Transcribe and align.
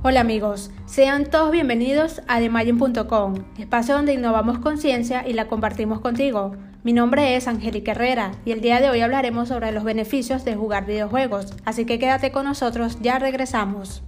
Hola 0.00 0.20
amigos, 0.20 0.70
sean 0.86 1.24
todos 1.24 1.50
bienvenidos 1.50 2.22
a 2.28 2.38
TheMagin.com, 2.38 3.34
espacio 3.58 3.96
donde 3.96 4.14
innovamos 4.14 4.60
conciencia 4.60 5.26
y 5.26 5.32
la 5.32 5.48
compartimos 5.48 6.00
contigo. 6.00 6.52
Mi 6.84 6.92
nombre 6.92 7.34
es 7.34 7.48
Angélica 7.48 7.90
Herrera 7.90 8.30
y 8.44 8.52
el 8.52 8.60
día 8.60 8.80
de 8.80 8.90
hoy 8.90 9.00
hablaremos 9.00 9.48
sobre 9.48 9.72
los 9.72 9.82
beneficios 9.82 10.44
de 10.44 10.54
jugar 10.54 10.86
videojuegos, 10.86 11.52
así 11.64 11.84
que 11.84 11.98
quédate 11.98 12.30
con 12.30 12.44
nosotros, 12.44 12.98
ya 13.00 13.18
regresamos. 13.18 14.04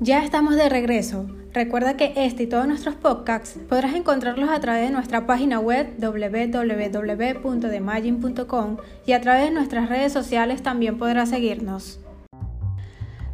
Ya 0.00 0.24
estamos 0.24 0.56
de 0.56 0.68
regreso. 0.68 1.28
Recuerda 1.54 1.96
que 1.98 2.14
este 2.16 2.44
y 2.44 2.46
todos 2.46 2.66
nuestros 2.66 2.94
podcasts 2.94 3.58
podrás 3.68 3.94
encontrarlos 3.94 4.48
a 4.48 4.58
través 4.60 4.86
de 4.86 4.90
nuestra 4.90 5.26
página 5.26 5.60
web 5.60 5.86
www.demagin.com 5.98 8.78
y 9.04 9.12
a 9.12 9.20
través 9.20 9.44
de 9.44 9.50
nuestras 9.50 9.90
redes 9.90 10.14
sociales 10.14 10.62
también 10.62 10.96
podrás 10.96 11.28
seguirnos. 11.28 12.00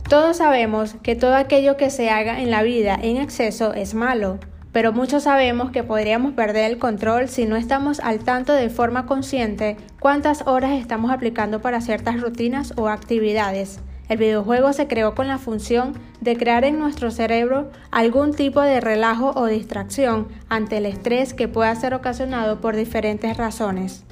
Todos 0.09 0.39
sabemos 0.39 0.97
que 1.03 1.15
todo 1.15 1.37
aquello 1.37 1.77
que 1.77 1.91
se 1.91 2.11
haga 2.11 2.41
en 2.41 2.51
la 2.51 2.65
vida 2.65 2.99
en 3.01 3.19
exceso 3.19 3.73
es 3.75 3.95
malo, 3.95 4.41
pero 4.73 4.93
muchos 4.93 5.23
sabemos 5.23 5.71
que 5.71 5.85
podríamos 5.85 6.33
perder 6.33 6.73
el 6.73 6.79
control 6.79 7.29
si 7.29 7.47
no 7.47 7.55
estamos 7.55 8.01
al 8.01 8.19
tanto 8.21 8.53
de 8.53 8.69
forma 8.69 9.07
consciente 9.07 9.77
cuántas 10.01 10.45
horas 10.47 10.73
estamos 10.73 11.13
aplicando 11.13 11.61
para 11.61 11.81
ciertas 11.81 12.21
rutinas 12.21 12.75
o 12.77 12.89
actividades. 12.89 13.79
El 14.09 14.17
videojuego 14.17 14.73
se 14.73 14.89
creó 14.89 15.15
con 15.15 15.29
la 15.29 15.37
función 15.37 15.93
de 16.21 16.37
crear 16.37 16.65
en 16.65 16.79
nuestro 16.79 17.11
cerebro 17.11 17.71
algún 17.91 18.33
tipo 18.33 18.63
de 18.63 18.81
relajo 18.81 19.33
o 19.35 19.47
distracción 19.47 20.29
ante 20.49 20.79
el 20.79 20.87
estrés 20.87 21.35
que 21.35 21.47
pueda 21.47 21.75
ser 21.75 21.93
ocasionado 21.93 22.61
por 22.61 22.75
diferentes 22.75 23.37
razones. 23.37 24.05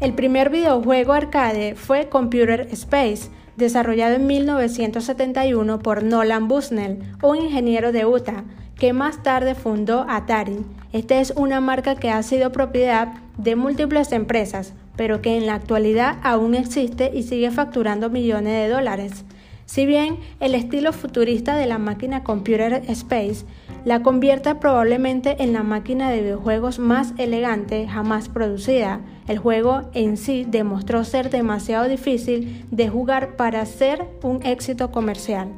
El 0.00 0.14
primer 0.14 0.50
videojuego 0.50 1.12
arcade 1.12 1.74
fue 1.74 2.08
Computer 2.08 2.68
Space, 2.70 3.30
desarrollado 3.56 4.14
en 4.14 4.26
1971 4.26 5.80
por 5.80 6.04
Nolan 6.04 6.46
Bushnell, 6.46 7.00
un 7.22 7.36
ingeniero 7.38 7.90
de 7.90 8.06
Utah, 8.06 8.44
que 8.76 8.92
más 8.92 9.24
tarde 9.24 9.56
fundó 9.56 10.06
Atari. 10.08 10.64
Esta 10.92 11.20
es 11.20 11.32
una 11.36 11.60
marca 11.60 11.96
que 11.96 12.10
ha 12.10 12.22
sido 12.22 12.50
propiedad 12.50 13.08
de 13.36 13.56
múltiples 13.56 14.10
empresas, 14.12 14.72
pero 14.96 15.20
que 15.20 15.36
en 15.36 15.46
la 15.46 15.54
actualidad 15.54 16.16
aún 16.22 16.54
existe 16.54 17.10
y 17.14 17.24
sigue 17.24 17.50
facturando 17.50 18.08
millones 18.08 18.54
de 18.54 18.68
dólares. 18.68 19.24
Si 19.66 19.84
bien 19.84 20.16
el 20.40 20.54
estilo 20.54 20.94
futurista 20.94 21.54
de 21.54 21.66
la 21.66 21.76
máquina 21.76 22.24
Computer 22.24 22.82
Space 22.88 23.44
la 23.84 24.02
convierte 24.02 24.54
probablemente 24.54 25.42
en 25.42 25.52
la 25.52 25.62
máquina 25.62 26.10
de 26.10 26.22
videojuegos 26.22 26.78
más 26.78 27.12
elegante 27.18 27.86
jamás 27.86 28.30
producida, 28.30 29.00
el 29.28 29.38
juego 29.38 29.82
en 29.92 30.16
sí 30.16 30.46
demostró 30.48 31.04
ser 31.04 31.28
demasiado 31.28 31.86
difícil 31.86 32.64
de 32.70 32.88
jugar 32.88 33.36
para 33.36 33.64
ser 33.66 34.06
un 34.22 34.42
éxito 34.42 34.90
comercial. 34.90 35.48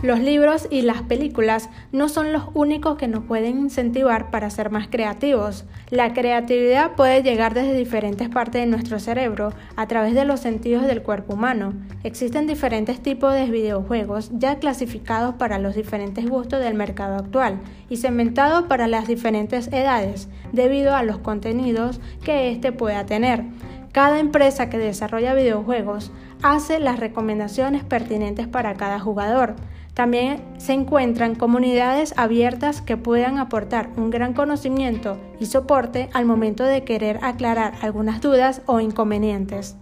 Los 0.00 0.20
libros 0.20 0.68
y 0.70 0.82
las 0.82 1.02
películas 1.02 1.70
no 1.90 2.08
son 2.08 2.32
los 2.32 2.44
únicos 2.54 2.96
que 2.96 3.08
nos 3.08 3.24
pueden 3.24 3.58
incentivar 3.58 4.30
para 4.30 4.48
ser 4.48 4.70
más 4.70 4.86
creativos. 4.86 5.64
La 5.90 6.14
creatividad 6.14 6.92
puede 6.94 7.24
llegar 7.24 7.52
desde 7.52 7.74
diferentes 7.74 8.28
partes 8.28 8.62
de 8.62 8.68
nuestro 8.68 9.00
cerebro 9.00 9.52
a 9.74 9.88
través 9.88 10.14
de 10.14 10.24
los 10.24 10.38
sentidos 10.38 10.86
del 10.86 11.02
cuerpo 11.02 11.34
humano. 11.34 11.72
Existen 12.04 12.46
diferentes 12.46 13.02
tipos 13.02 13.34
de 13.34 13.46
videojuegos 13.46 14.30
ya 14.34 14.60
clasificados 14.60 15.34
para 15.34 15.58
los 15.58 15.74
diferentes 15.74 16.28
gustos 16.28 16.60
del 16.60 16.74
mercado 16.74 17.16
actual 17.16 17.58
y 17.90 17.96
segmentados 17.96 18.66
para 18.68 18.86
las 18.86 19.08
diferentes 19.08 19.66
edades 19.68 20.28
debido 20.52 20.94
a 20.94 21.02
los 21.02 21.18
contenidos 21.18 22.00
que 22.22 22.52
éste 22.52 22.70
pueda 22.70 23.04
tener. 23.04 23.42
Cada 23.90 24.20
empresa 24.20 24.70
que 24.70 24.78
desarrolla 24.78 25.34
videojuegos 25.34 26.12
hace 26.42 26.78
las 26.78 27.00
recomendaciones 27.00 27.82
pertinentes 27.82 28.46
para 28.46 28.74
cada 28.74 29.00
jugador. 29.00 29.56
También 29.98 30.40
se 30.58 30.74
encuentran 30.74 31.34
comunidades 31.34 32.14
abiertas 32.16 32.80
que 32.82 32.96
puedan 32.96 33.38
aportar 33.38 33.90
un 33.96 34.10
gran 34.10 34.32
conocimiento 34.32 35.18
y 35.40 35.46
soporte 35.46 36.08
al 36.12 36.24
momento 36.24 36.62
de 36.62 36.84
querer 36.84 37.18
aclarar 37.20 37.74
algunas 37.82 38.20
dudas 38.20 38.62
o 38.66 38.78
inconvenientes. 38.78 39.76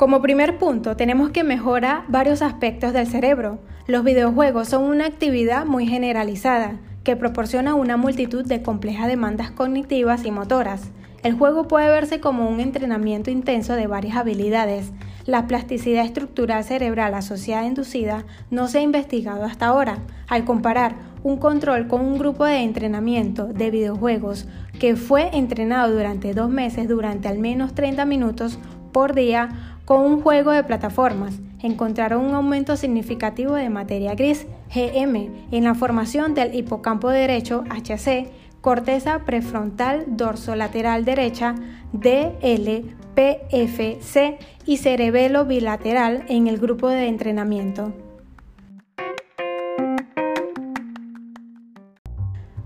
Como 0.05 0.21
primer 0.21 0.59
punto, 0.59 0.97
tenemos 0.97 1.31
que 1.31 1.45
mejorar 1.45 2.05
varios 2.09 2.43
aspectos 2.43 2.93
del 2.93 3.07
cerebro. 3.07 3.61
Los 3.87 4.05
videojuegos 4.05 4.69
son 4.69 4.85
una 4.85 5.07
actividad 5.07 5.65
muy 5.65 5.87
generalizada 5.87 6.79
que 7.05 7.17
proporciona 7.17 7.75
una 7.75 7.97
multitud 7.97 8.45
de 8.45 8.61
complejas 8.61 9.09
demandas 9.09 9.51
cognitivas 9.51 10.27
y 10.27 10.31
motoras. 10.31 10.91
El 11.23 11.39
juego 11.39 11.69
puede 11.69 11.89
verse 11.89 12.21
como 12.21 12.51
un 12.51 12.61
entrenamiento 12.61 13.31
intenso 13.31 13.77
de 13.77 13.87
varias 13.87 14.19
habilidades. 14.19 14.93
La 15.25 15.47
plasticidad 15.47 16.05
estructural 16.05 16.65
cerebral 16.65 17.15
asociada 17.15 17.65
inducida 17.65 18.27
no 18.51 18.69
se 18.69 18.81
ha 18.81 18.83
investigado 18.83 19.47
hasta 19.47 19.69
ahora. 19.69 20.01
Al 20.29 20.45
comparar 20.45 20.97
un 21.23 21.39
control 21.39 21.87
con 21.87 22.03
un 22.03 22.19
grupo 22.19 22.45
de 22.45 22.59
entrenamiento 22.59 23.47
de 23.47 23.71
videojuegos 23.71 24.49
que 24.79 24.97
fue 24.97 25.35
entrenado 25.35 25.95
durante 25.95 26.35
dos 26.35 26.51
meses 26.51 26.89
durante 26.89 27.29
al 27.29 27.39
menos 27.39 27.75
30 27.75 28.05
minutos 28.05 28.59
por 28.93 29.13
día, 29.13 29.74
con 29.85 30.01
un 30.01 30.23
juego 30.23 30.51
de 30.51 30.65
plataformas, 30.65 31.41
encontraron 31.61 32.25
un 32.25 32.35
aumento 32.35 32.77
significativo 32.77 33.55
de 33.55 33.71
materia 33.71 34.15
gris, 34.15 34.47
GM, 34.75 35.31
en 35.51 35.65
la 35.65 35.75
formación 35.75 36.35
del 36.35 36.55
hipocampo 36.55 37.09
derecho, 37.09 37.65
HC, 37.71 38.31
corteza 38.61 39.21
prefrontal 39.27 40.05
dorsolateral 40.17 41.05
derecha, 41.05 41.55
DL, 41.93 42.95
PFC 43.15 44.39
y 44.67 44.79
cerebelo 44.79 45.45
bilateral 45.45 46.25
en 46.29 46.49
el 46.49 46.59
grupo 46.59 46.89
de 46.89 47.07
entrenamiento. 47.07 47.93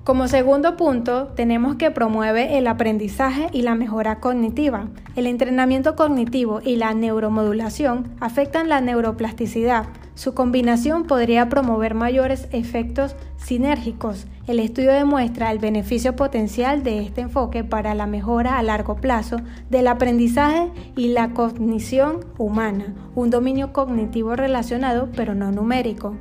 Como 0.08 0.26
segundo 0.26 0.74
punto, 0.78 1.26
tenemos 1.36 1.76
que 1.76 1.90
promueve 1.90 2.56
el 2.56 2.66
aprendizaje 2.66 3.48
y 3.52 3.60
la 3.60 3.74
mejora 3.74 4.20
cognitiva. 4.20 4.88
El 5.16 5.26
entrenamiento 5.26 5.96
cognitivo 5.96 6.62
y 6.64 6.76
la 6.76 6.94
neuromodulación 6.94 8.08
afectan 8.18 8.70
la 8.70 8.80
neuroplasticidad. 8.80 9.84
Su 10.14 10.32
combinación 10.32 11.04
podría 11.04 11.50
promover 11.50 11.92
mayores 11.92 12.48
efectos 12.52 13.16
sinérgicos. 13.36 14.26
El 14.46 14.60
estudio 14.60 14.92
demuestra 14.92 15.52
el 15.52 15.58
beneficio 15.58 16.16
potencial 16.16 16.82
de 16.82 17.00
este 17.00 17.20
enfoque 17.20 17.62
para 17.62 17.94
la 17.94 18.06
mejora 18.06 18.56
a 18.56 18.62
largo 18.62 18.96
plazo 18.96 19.36
del 19.68 19.88
aprendizaje 19.88 20.70
y 20.96 21.08
la 21.08 21.34
cognición 21.34 22.24
humana, 22.38 22.94
un 23.14 23.28
dominio 23.28 23.74
cognitivo 23.74 24.36
relacionado 24.36 25.10
pero 25.14 25.34
no 25.34 25.52
numérico. 25.52 26.16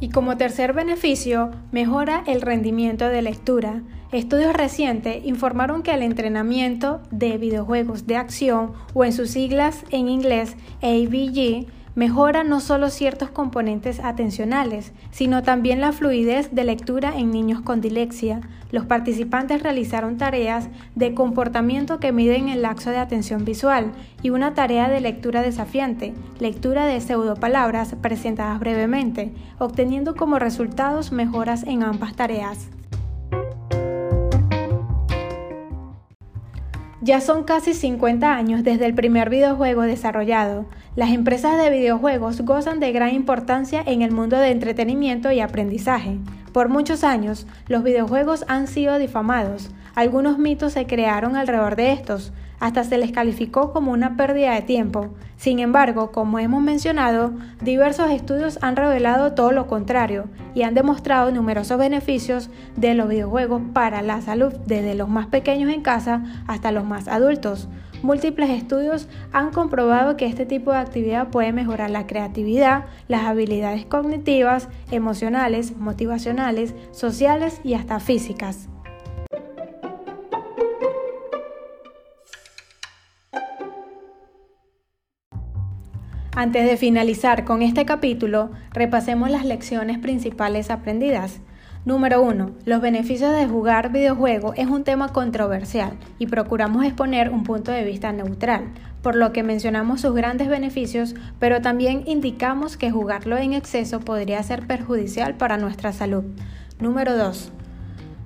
Y 0.00 0.10
como 0.10 0.36
tercer 0.36 0.72
beneficio, 0.72 1.50
mejora 1.72 2.24
el 2.26 2.40
rendimiento 2.40 3.08
de 3.08 3.22
lectura. 3.22 3.82
Estudios 4.12 4.52
recientes 4.52 5.24
informaron 5.24 5.82
que 5.82 5.92
el 5.92 6.02
entrenamiento 6.02 7.00
de 7.10 7.38
videojuegos 7.38 8.06
de 8.06 8.16
acción 8.16 8.72
o 8.92 9.04
en 9.04 9.12
sus 9.12 9.30
siglas 9.30 9.84
en 9.90 10.08
inglés 10.08 10.56
ABG 10.82 11.66
mejora 11.94 12.44
no 12.44 12.60
solo 12.60 12.90
ciertos 12.90 13.30
componentes 13.30 14.00
atencionales, 14.00 14.92
sino 15.10 15.42
también 15.42 15.80
la 15.80 15.92
fluidez 15.92 16.54
de 16.54 16.64
lectura 16.64 17.16
en 17.16 17.30
niños 17.30 17.60
con 17.60 17.80
dilexia. 17.80 18.40
Los 18.72 18.86
participantes 18.86 19.62
realizaron 19.62 20.18
tareas 20.18 20.68
de 20.94 21.14
comportamiento 21.14 22.00
que 22.00 22.12
miden 22.12 22.48
el 22.48 22.62
laxo 22.62 22.90
de 22.90 22.98
atención 22.98 23.44
visual 23.44 23.92
y 24.22 24.30
una 24.30 24.54
tarea 24.54 24.88
de 24.88 25.00
lectura 25.00 25.42
desafiante, 25.42 26.14
lectura 26.40 26.86
de 26.86 27.00
pseudopalabras 27.00 27.94
presentadas 28.00 28.58
brevemente, 28.58 29.32
obteniendo 29.58 30.16
como 30.16 30.38
resultados 30.38 31.12
mejoras 31.12 31.62
en 31.64 31.82
ambas 31.82 32.16
tareas. 32.16 32.68
Ya 37.04 37.20
son 37.20 37.44
casi 37.44 37.74
50 37.74 38.34
años 38.34 38.64
desde 38.64 38.86
el 38.86 38.94
primer 38.94 39.28
videojuego 39.28 39.82
desarrollado. 39.82 40.64
Las 40.96 41.10
empresas 41.10 41.62
de 41.62 41.68
videojuegos 41.68 42.40
gozan 42.40 42.80
de 42.80 42.92
gran 42.92 43.12
importancia 43.14 43.82
en 43.84 44.00
el 44.00 44.10
mundo 44.10 44.38
de 44.38 44.48
entretenimiento 44.48 45.30
y 45.30 45.40
aprendizaje. 45.40 46.16
Por 46.54 46.70
muchos 46.70 47.04
años, 47.04 47.46
los 47.68 47.82
videojuegos 47.82 48.46
han 48.48 48.68
sido 48.68 48.96
difamados. 48.96 49.68
Algunos 49.94 50.38
mitos 50.38 50.72
se 50.72 50.86
crearon 50.86 51.36
alrededor 51.36 51.76
de 51.76 51.92
estos, 51.92 52.32
hasta 52.64 52.82
se 52.82 52.96
les 52.96 53.12
calificó 53.12 53.74
como 53.74 53.92
una 53.92 54.16
pérdida 54.16 54.54
de 54.54 54.62
tiempo. 54.62 55.10
Sin 55.36 55.58
embargo, 55.58 56.12
como 56.12 56.38
hemos 56.38 56.62
mencionado, 56.62 57.34
diversos 57.60 58.10
estudios 58.10 58.58
han 58.62 58.74
revelado 58.74 59.34
todo 59.34 59.52
lo 59.52 59.66
contrario 59.66 60.30
y 60.54 60.62
han 60.62 60.72
demostrado 60.72 61.30
numerosos 61.30 61.76
beneficios 61.76 62.48
de 62.74 62.94
los 62.94 63.06
videojuegos 63.06 63.60
para 63.74 64.00
la 64.00 64.22
salud, 64.22 64.54
desde 64.64 64.94
los 64.94 65.10
más 65.10 65.26
pequeños 65.26 65.74
en 65.74 65.82
casa 65.82 66.24
hasta 66.46 66.72
los 66.72 66.86
más 66.86 67.06
adultos. 67.06 67.68
Múltiples 68.02 68.48
estudios 68.48 69.08
han 69.30 69.50
comprobado 69.50 70.16
que 70.16 70.24
este 70.24 70.46
tipo 70.46 70.72
de 70.72 70.78
actividad 70.78 71.28
puede 71.28 71.52
mejorar 71.52 71.90
la 71.90 72.06
creatividad, 72.06 72.86
las 73.08 73.24
habilidades 73.24 73.84
cognitivas, 73.84 74.70
emocionales, 74.90 75.76
motivacionales, 75.76 76.74
sociales 76.92 77.60
y 77.62 77.74
hasta 77.74 78.00
físicas. 78.00 78.70
Antes 86.36 86.68
de 86.68 86.76
finalizar 86.76 87.44
con 87.44 87.62
este 87.62 87.84
capítulo, 87.84 88.50
repasemos 88.72 89.30
las 89.30 89.44
lecciones 89.44 89.98
principales 89.98 90.68
aprendidas. 90.68 91.38
Número 91.84 92.20
1. 92.22 92.50
Los 92.64 92.80
beneficios 92.80 93.32
de 93.32 93.46
jugar 93.46 93.92
videojuegos 93.92 94.54
es 94.58 94.66
un 94.66 94.82
tema 94.82 95.12
controversial 95.12 95.92
y 96.18 96.26
procuramos 96.26 96.84
exponer 96.84 97.30
un 97.30 97.44
punto 97.44 97.70
de 97.70 97.84
vista 97.84 98.10
neutral, 98.12 98.64
por 99.00 99.14
lo 99.14 99.32
que 99.32 99.44
mencionamos 99.44 100.00
sus 100.00 100.12
grandes 100.12 100.48
beneficios, 100.48 101.14
pero 101.38 101.62
también 101.62 102.02
indicamos 102.04 102.76
que 102.76 102.90
jugarlo 102.90 103.38
en 103.38 103.52
exceso 103.52 104.00
podría 104.00 104.42
ser 104.42 104.66
perjudicial 104.66 105.34
para 105.34 105.56
nuestra 105.56 105.92
salud. 105.92 106.24
Número 106.80 107.16
2. 107.16 107.52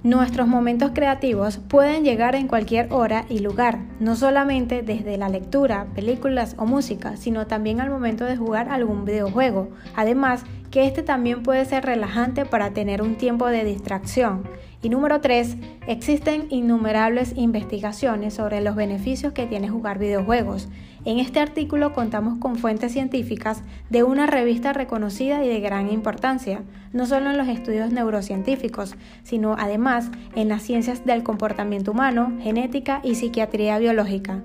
Nuestros 0.05 0.47
momentos 0.47 0.93
creativos 0.95 1.59
pueden 1.59 2.05
llegar 2.05 2.37
en 2.37 2.47
cualquier 2.47 2.93
hora 2.93 3.25
y 3.29 3.41
lugar, 3.41 3.81
no 3.99 4.15
solamente 4.15 4.83
desde 4.83 5.19
la 5.19 5.29
lectura, 5.29 5.89
películas 5.93 6.55
o 6.57 6.67
música, 6.67 7.17
sino 7.17 7.49
también 7.49 7.81
al 7.81 7.91
momento 7.91 8.25
de 8.25 8.37
jugar 8.37 8.69
algún 8.69 9.05
videojuego. 9.05 9.71
Además, 9.97 10.45
que 10.71 10.87
este 10.87 11.03
también 11.03 11.43
puede 11.43 11.65
ser 11.65 11.85
relajante 11.85 12.45
para 12.45 12.71
tener 12.71 13.03
un 13.03 13.17
tiempo 13.17 13.49
de 13.49 13.65
distracción. 13.65 14.45
Y 14.83 14.89
número 14.89 15.21
3, 15.21 15.57
existen 15.89 16.47
innumerables 16.51 17.37
investigaciones 17.37 18.35
sobre 18.35 18.61
los 18.61 18.77
beneficios 18.77 19.33
que 19.33 19.47
tiene 19.47 19.69
jugar 19.69 19.99
videojuegos. 19.99 20.69
En 21.09 21.19
este 21.19 21.41
artículo 21.41 21.95
contamos 21.95 22.37
con 22.39 22.57
fuentes 22.57 22.93
científicas 22.93 23.63
de 23.89 24.03
una 24.03 24.27
revista 24.27 24.75
reconocida 24.75 25.43
y 25.43 25.49
de 25.49 25.59
gran 25.59 25.91
importancia, 25.91 26.65
no 26.93 27.07
solo 27.07 27.31
en 27.31 27.39
los 27.39 27.49
estudios 27.49 27.91
neurocientíficos, 27.91 28.95
sino 29.23 29.57
además 29.59 30.11
en 30.37 30.51
las 30.51 30.65
ciencias 30.65 31.07
del 31.07 31.23
comportamiento 31.23 31.93
humano, 31.93 32.37
genética 32.43 33.01
y 33.03 33.15
psiquiatría 33.15 33.79
biológica. 33.79 34.43